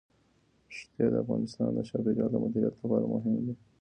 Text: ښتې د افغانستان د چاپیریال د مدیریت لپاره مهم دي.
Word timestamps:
ښتې 0.77 1.05
د 1.11 1.15
افغانستان 1.23 1.69
د 1.73 1.79
چاپیریال 1.89 2.29
د 2.31 2.35
مدیریت 2.43 2.75
لپاره 2.81 3.05
مهم 3.13 3.33
دي. 3.45 3.53